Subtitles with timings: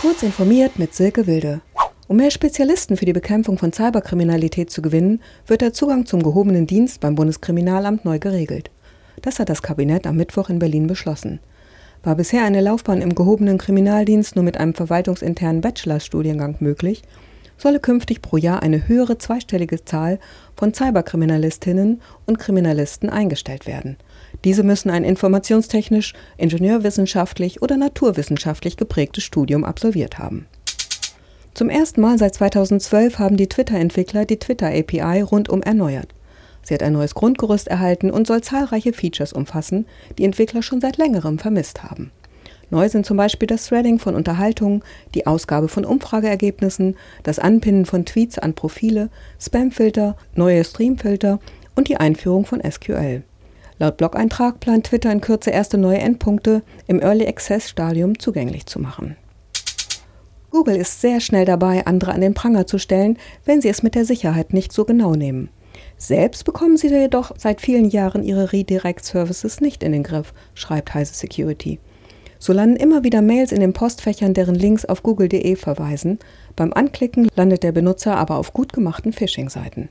[0.00, 1.60] Kurz informiert mit Silke Wilde.
[2.08, 6.66] Um mehr Spezialisten für die Bekämpfung von Cyberkriminalität zu gewinnen, wird der Zugang zum gehobenen
[6.66, 8.70] Dienst beim Bundeskriminalamt neu geregelt.
[9.20, 11.38] Das hat das Kabinett am Mittwoch in Berlin beschlossen.
[12.02, 17.02] War bisher eine Laufbahn im gehobenen Kriminaldienst nur mit einem verwaltungsinternen Bachelorstudiengang möglich,
[17.60, 20.18] solle künftig pro Jahr eine höhere zweistellige Zahl
[20.56, 23.96] von Cyberkriminalistinnen und Kriminalisten eingestellt werden.
[24.44, 30.46] Diese müssen ein informationstechnisch, ingenieurwissenschaftlich oder naturwissenschaftlich geprägtes Studium absolviert haben.
[31.54, 36.14] Zum ersten Mal seit 2012 haben die Twitter-Entwickler die Twitter-API rundum erneuert.
[36.62, 39.86] Sie hat ein neues Grundgerüst erhalten und soll zahlreiche Features umfassen,
[40.18, 42.12] die Entwickler schon seit längerem vermisst haben.
[42.70, 44.82] Neu sind zum Beispiel das Threading von Unterhaltungen,
[45.14, 49.10] die Ausgabe von Umfrageergebnissen, das Anpinnen von Tweets an Profile,
[49.40, 51.40] Spamfilter, neue Streamfilter
[51.74, 53.22] und die Einführung von SQL.
[53.80, 58.78] Laut Blog-Eintrag plant Twitter in Kürze erste neue Endpunkte im Early Access Stadium zugänglich zu
[58.78, 59.16] machen.
[60.50, 63.94] Google ist sehr schnell dabei, andere an den Pranger zu stellen, wenn sie es mit
[63.94, 65.48] der Sicherheit nicht so genau nehmen.
[65.96, 71.14] Selbst bekommen sie jedoch seit vielen Jahren ihre Redirect-Services nicht in den Griff, schreibt Heise
[71.14, 71.78] Security.
[72.42, 76.18] So landen immer wieder Mails in den Postfächern, deren Links auf google.de verweisen.
[76.56, 79.90] Beim Anklicken landet der Benutzer aber auf gut gemachten Phishing-Seiten.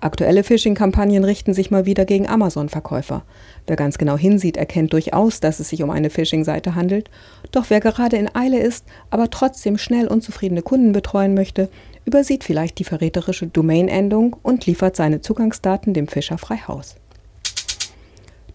[0.00, 3.24] Aktuelle Phishing-Kampagnen richten sich mal wieder gegen Amazon-Verkäufer.
[3.66, 7.10] Wer ganz genau hinsieht, erkennt durchaus, dass es sich um eine Phishing-Seite handelt.
[7.50, 11.68] Doch wer gerade in Eile ist, aber trotzdem schnell unzufriedene Kunden betreuen möchte,
[12.04, 16.94] übersieht vielleicht die verräterische Domain-Endung und liefert seine Zugangsdaten dem Fischer frei Haus.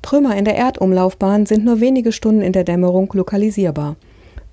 [0.05, 3.95] Trümmer in der Erdumlaufbahn sind nur wenige Stunden in der Dämmerung lokalisierbar.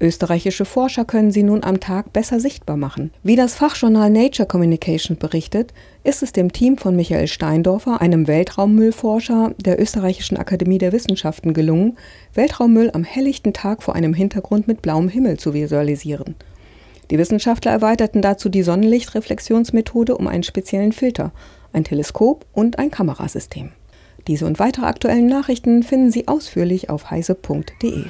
[0.00, 3.10] Österreichische Forscher können sie nun am Tag besser sichtbar machen.
[3.22, 9.52] Wie das Fachjournal Nature Communication berichtet, ist es dem Team von Michael Steindorfer, einem Weltraummüllforscher
[9.58, 11.98] der Österreichischen Akademie der Wissenschaften, gelungen,
[12.32, 16.34] Weltraummüll am helllichten Tag vor einem Hintergrund mit blauem Himmel zu visualisieren.
[17.10, 21.30] Die Wissenschaftler erweiterten dazu die Sonnenlichtreflexionsmethode um einen speziellen Filter,
[21.74, 23.72] ein Teleskop und ein Kamerasystem.
[24.26, 28.04] Diese und weitere aktuellen Nachrichten finden Sie ausführlich auf heise.de.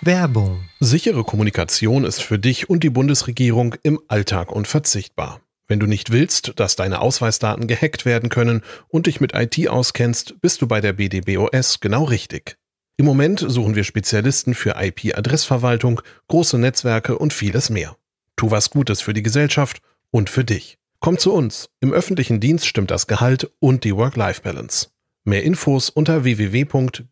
[0.00, 0.68] Werbung.
[0.80, 5.40] Sichere Kommunikation ist für dich und die Bundesregierung im Alltag unverzichtbar.
[5.66, 10.40] Wenn du nicht willst, dass deine Ausweisdaten gehackt werden können und dich mit IT auskennst,
[10.40, 12.56] bist du bei der BDBOS genau richtig.
[12.96, 17.96] Im Moment suchen wir Spezialisten für IP-Adressverwaltung, große Netzwerke und vieles mehr.
[18.36, 20.78] Tu was Gutes für die Gesellschaft und für dich.
[21.00, 21.70] Komm zu uns.
[21.80, 24.88] Im öffentlichen Dienst stimmt das Gehalt und die Work-Life-Balance.
[25.24, 27.08] Mehr Infos unter www.bdbos.de.